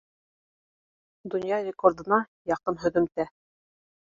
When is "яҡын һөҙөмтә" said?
2.53-3.29